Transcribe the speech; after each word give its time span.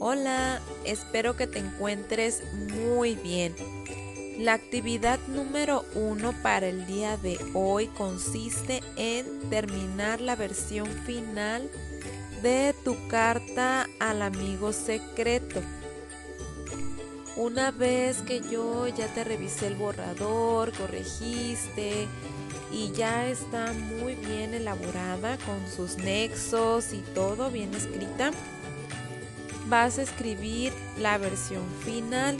Hola, 0.00 0.60
espero 0.84 1.34
que 1.34 1.48
te 1.48 1.58
encuentres 1.58 2.44
muy 2.54 3.16
bien. 3.16 3.56
La 4.38 4.52
actividad 4.52 5.18
número 5.26 5.84
uno 5.96 6.32
para 6.40 6.68
el 6.68 6.86
día 6.86 7.16
de 7.16 7.36
hoy 7.52 7.88
consiste 7.88 8.80
en 8.96 9.50
terminar 9.50 10.20
la 10.20 10.36
versión 10.36 10.86
final 11.04 11.68
de 12.42 12.76
tu 12.84 12.96
carta 13.08 13.88
al 13.98 14.22
amigo 14.22 14.72
secreto. 14.72 15.60
Una 17.34 17.72
vez 17.72 18.22
que 18.22 18.40
yo 18.40 18.86
ya 18.86 19.08
te 19.08 19.24
revisé 19.24 19.66
el 19.66 19.74
borrador, 19.74 20.72
corregiste 20.74 22.06
y 22.70 22.92
ya 22.92 23.28
está 23.28 23.72
muy 23.72 24.14
bien 24.14 24.54
elaborada 24.54 25.38
con 25.38 25.68
sus 25.68 25.96
nexos 25.96 26.92
y 26.92 26.98
todo 27.14 27.50
bien 27.50 27.74
escrita, 27.74 28.30
vas 29.68 29.98
a 29.98 30.02
escribir 30.02 30.72
la 30.98 31.18
versión 31.18 31.64
final. 31.84 32.36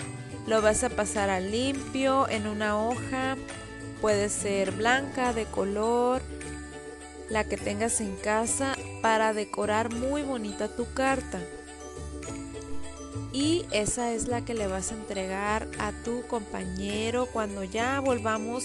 Lo 0.47 0.62
vas 0.62 0.83
a 0.84 0.89
pasar 0.89 1.30
a 1.30 1.41
limpio 1.41 2.29
en 2.29 2.47
una 2.47 2.79
hoja. 2.79 3.37
Puede 4.01 4.29
ser 4.29 4.73
blanca, 4.73 5.33
de 5.33 5.45
color, 5.45 6.23
la 7.29 7.45
que 7.45 7.56
tengas 7.56 8.01
en 8.01 8.15
casa 8.17 8.75
para 9.03 9.33
decorar 9.33 9.93
muy 9.93 10.23
bonita 10.23 10.69
tu 10.69 10.93
carta. 10.95 11.41
Y 13.33 13.67
esa 13.73 14.12
es 14.12 14.27
la 14.27 14.45
que 14.45 14.55
le 14.55 14.67
vas 14.69 14.91
a 14.91 14.95
entregar 14.95 15.69
a 15.79 15.92
tu 16.05 16.27
compañero 16.27 17.27
cuando 17.27 17.62
ya 17.62 18.01
volvamos 18.01 18.65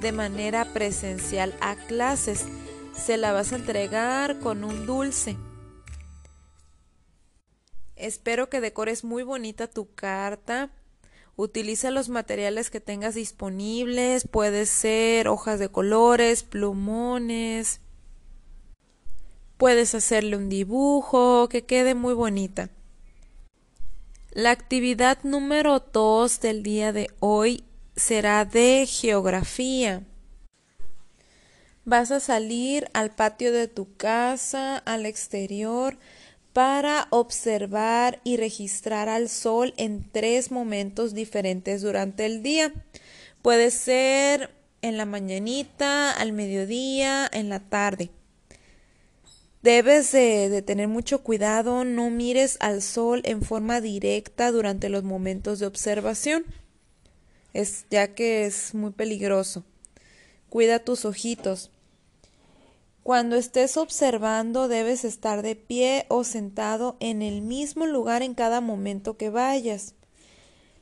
de 0.00 0.12
manera 0.12 0.64
presencial 0.72 1.54
a 1.60 1.76
clases. 1.76 2.46
Se 2.96 3.16
la 3.16 3.32
vas 3.32 3.52
a 3.52 3.56
entregar 3.56 4.38
con 4.38 4.64
un 4.64 4.86
dulce. 4.86 5.36
Espero 7.98 8.48
que 8.48 8.60
decores 8.60 9.04
muy 9.04 9.22
bonita 9.22 9.66
tu 9.66 9.92
carta. 9.94 10.70
Utiliza 11.36 11.90
los 11.90 12.08
materiales 12.08 12.70
que 12.70 12.80
tengas 12.80 13.14
disponibles. 13.14 14.26
Puede 14.26 14.66
ser 14.66 15.28
hojas 15.28 15.58
de 15.58 15.68
colores, 15.68 16.44
plumones. 16.44 17.80
Puedes 19.56 19.94
hacerle 19.94 20.36
un 20.36 20.48
dibujo 20.48 21.48
que 21.48 21.64
quede 21.64 21.94
muy 21.94 22.14
bonita. 22.14 22.70
La 24.30 24.52
actividad 24.52 25.18
número 25.24 25.80
2 25.80 26.40
del 26.40 26.62
día 26.62 26.92
de 26.92 27.10
hoy 27.18 27.64
será 27.96 28.44
de 28.44 28.86
geografía. 28.86 30.04
Vas 31.84 32.12
a 32.12 32.20
salir 32.20 32.88
al 32.92 33.10
patio 33.10 33.50
de 33.50 33.66
tu 33.66 33.96
casa, 33.96 34.76
al 34.76 35.06
exterior, 35.06 35.96
para 36.58 37.06
observar 37.10 38.20
y 38.24 38.36
registrar 38.36 39.08
al 39.08 39.28
sol 39.28 39.74
en 39.76 40.10
tres 40.10 40.50
momentos 40.50 41.14
diferentes 41.14 41.82
durante 41.82 42.26
el 42.26 42.42
día. 42.42 42.72
Puede 43.42 43.70
ser 43.70 44.50
en 44.82 44.96
la 44.96 45.04
mañanita, 45.04 46.10
al 46.10 46.32
mediodía, 46.32 47.30
en 47.32 47.48
la 47.48 47.60
tarde. 47.60 48.10
Debes 49.62 50.10
de, 50.10 50.60
tener 50.62 50.88
mucho 50.88 51.22
cuidado, 51.22 51.84
no 51.84 52.10
mires 52.10 52.56
al 52.58 52.82
sol 52.82 53.22
en 53.24 53.42
forma 53.42 53.80
directa 53.80 54.50
durante 54.50 54.88
los 54.88 55.04
momentos 55.04 55.60
de 55.60 55.66
observación, 55.66 56.44
es, 57.54 57.84
ya 57.88 58.16
que 58.16 58.46
es 58.46 58.74
muy 58.74 58.90
peligroso. 58.90 59.62
Cuida 60.48 60.80
tus 60.80 61.04
ojitos. 61.04 61.70
Cuando 63.08 63.36
estés 63.36 63.78
observando 63.78 64.68
debes 64.68 65.02
estar 65.02 65.40
de 65.40 65.56
pie 65.56 66.04
o 66.10 66.24
sentado 66.24 66.98
en 67.00 67.22
el 67.22 67.40
mismo 67.40 67.86
lugar 67.86 68.20
en 68.20 68.34
cada 68.34 68.60
momento 68.60 69.16
que 69.16 69.30
vayas. 69.30 69.94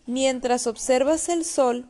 Mientras 0.06 0.66
observas 0.66 1.28
el 1.28 1.44
sol 1.44 1.88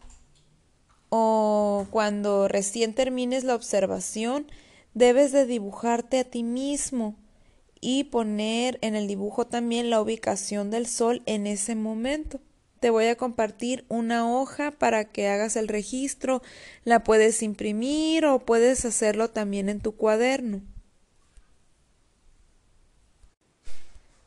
o 1.08 1.86
cuando 1.90 2.48
recién 2.48 2.92
termines 2.92 3.44
la 3.44 3.54
observación, 3.54 4.46
debes 4.92 5.32
de 5.32 5.46
dibujarte 5.46 6.18
a 6.18 6.24
ti 6.24 6.42
mismo 6.42 7.16
y 7.80 8.04
poner 8.04 8.78
en 8.82 8.94
el 8.94 9.08
dibujo 9.08 9.46
también 9.46 9.88
la 9.88 10.02
ubicación 10.02 10.70
del 10.70 10.86
sol 10.86 11.22
en 11.24 11.46
ese 11.46 11.74
momento. 11.76 12.40
Te 12.80 12.90
voy 12.90 13.06
a 13.06 13.16
compartir 13.16 13.86
una 13.88 14.30
hoja 14.30 14.70
para 14.70 15.06
que 15.06 15.28
hagas 15.28 15.56
el 15.56 15.68
registro. 15.68 16.42
La 16.84 17.04
puedes 17.04 17.42
imprimir 17.42 18.26
o 18.26 18.38
puedes 18.40 18.84
hacerlo 18.84 19.30
también 19.30 19.68
en 19.68 19.80
tu 19.80 19.96
cuaderno. 19.96 20.60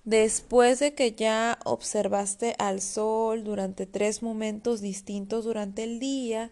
Después 0.04 0.80
de 0.80 0.96
que 0.96 1.12
ya 1.12 1.60
observaste 1.66 2.56
al 2.58 2.82
sol 2.82 3.44
durante 3.44 3.86
tres 3.86 4.24
momentos 4.24 4.82
distintos 4.82 5.46
durante 5.46 5.84
el 5.84 6.00
día, 6.00 6.52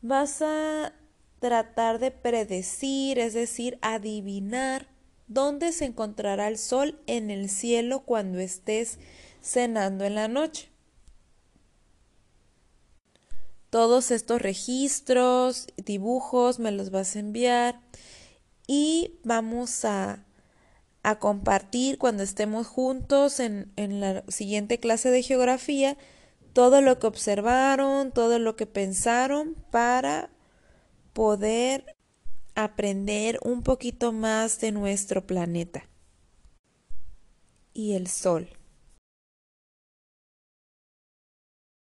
vas 0.00 0.42
a 0.42 0.92
tratar 1.40 1.98
de 1.98 2.12
predecir, 2.12 3.18
es 3.18 3.34
decir, 3.34 3.78
adivinar 3.82 4.86
dónde 5.26 5.72
se 5.72 5.86
encontrará 5.86 6.46
el 6.46 6.56
sol 6.56 7.00
en 7.08 7.32
el 7.32 7.48
cielo 7.48 8.04
cuando 8.04 8.38
estés 8.38 9.00
cenando 9.40 10.04
en 10.04 10.14
la 10.14 10.28
noche 10.28 10.71
todos 13.72 14.10
estos 14.10 14.42
registros, 14.42 15.66
dibujos, 15.78 16.58
me 16.58 16.72
los 16.72 16.90
vas 16.90 17.16
a 17.16 17.20
enviar 17.20 17.80
y 18.66 19.18
vamos 19.24 19.86
a, 19.86 20.26
compartir 21.18 21.98
cuando 21.98 22.22
estemos 22.22 22.68
juntos 22.68 23.40
en 23.40 23.72
la 23.76 24.22
siguiente 24.28 24.78
clase 24.78 25.10
de 25.10 25.22
geografía 25.22 25.96
todo 26.52 26.82
lo 26.82 26.98
que 26.98 27.06
observaron, 27.06 28.12
todo 28.12 28.38
lo 28.38 28.56
que 28.56 28.66
pensaron 28.66 29.56
para 29.70 30.30
poder 31.12 31.96
aprender 32.54 33.38
un 33.42 33.62
poquito 33.62 34.12
más 34.12 34.60
de 34.60 34.72
nuestro 34.72 35.26
planeta 35.26 35.88
y 37.72 37.94
el 37.94 38.06
sol. 38.06 38.48